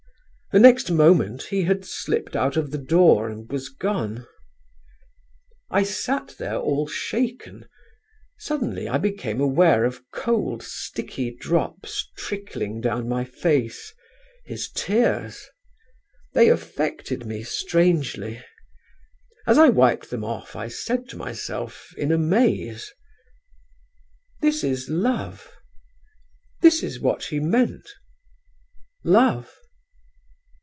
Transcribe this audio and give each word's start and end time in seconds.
The 0.53 0.59
next 0.59 0.91
moment 0.91 1.43
he 1.43 1.61
had 1.61 1.85
slipped 1.85 2.35
out 2.35 2.57
of 2.57 2.71
the 2.71 2.77
door 2.77 3.29
and 3.29 3.49
was 3.49 3.69
gone.... 3.69 4.27
"I 5.69 5.83
sat 5.83 6.35
there 6.37 6.57
all 6.57 6.89
shaken. 6.89 7.69
Suddenly 8.37 8.89
I 8.89 8.97
became 8.97 9.39
aware 9.39 9.85
of 9.85 10.03
cold, 10.11 10.61
sticky 10.61 11.33
drops 11.33 12.05
trickling 12.17 12.81
down 12.81 13.07
my 13.07 13.23
face 13.23 13.93
his 14.43 14.69
tears. 14.75 15.47
They 16.33 16.49
affected 16.49 17.25
me 17.25 17.43
strangely. 17.43 18.43
As 19.47 19.57
I 19.57 19.69
wiped 19.69 20.09
them 20.09 20.25
off 20.25 20.57
I 20.57 20.67
said 20.67 21.07
to 21.11 21.15
myself 21.17 21.93
in 21.95 22.11
amaze: 22.11 22.91
"'This 24.41 24.65
is 24.65 24.89
love: 24.89 25.49
this 26.59 26.83
is 26.83 26.99
what 26.99 27.23
he 27.23 27.39
meant 27.39 27.87
love.'... 29.05 29.55